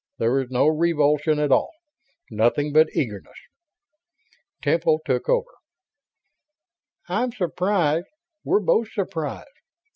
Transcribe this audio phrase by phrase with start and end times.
[0.17, 1.69] There was no revulsion at all.
[2.31, 3.37] Nothing but eagerness.
[4.63, 5.51] Temple took over.
[7.07, 8.07] "I'm surprised.
[8.43, 9.45] We're both surprised.